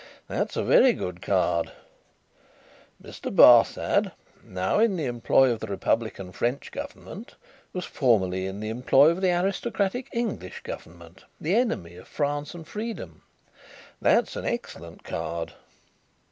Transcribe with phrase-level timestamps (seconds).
[0.27, 1.73] That's a very good card.
[2.99, 3.31] Mr.
[3.31, 4.11] Barsad,
[4.43, 7.35] now in the employ of the republican French government,
[7.71, 12.67] was formerly in the employ of the aristocratic English government, the enemy of France and
[12.67, 13.21] freedom.
[14.01, 15.53] That's an excellent card.